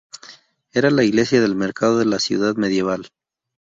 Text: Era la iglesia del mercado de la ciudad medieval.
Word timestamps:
Era 0.73 0.89
la 0.89 1.03
iglesia 1.03 1.39
del 1.41 1.53
mercado 1.53 1.99
de 1.99 2.05
la 2.05 2.17
ciudad 2.17 2.55
medieval. 2.55 3.07